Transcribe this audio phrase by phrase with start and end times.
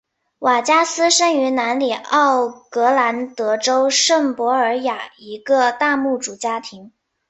[0.39, 6.91] 瓦加斯生于南里奥格兰德州圣博尔雅一个大牧主家庭。